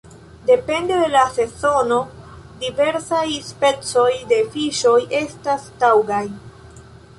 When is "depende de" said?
0.51-1.09